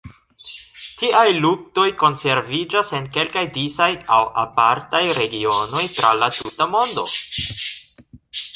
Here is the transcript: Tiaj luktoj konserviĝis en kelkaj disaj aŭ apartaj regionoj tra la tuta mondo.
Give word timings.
Tiaj 1.01 1.25
luktoj 1.43 1.83
konserviĝis 2.03 2.89
en 2.99 3.05
kelkaj 3.17 3.43
disaj 3.59 3.91
aŭ 4.15 4.19
apartaj 4.45 5.03
regionoj 5.21 5.85
tra 5.99 6.15
la 6.23 6.31
tuta 6.39 6.69
mondo. 6.75 7.05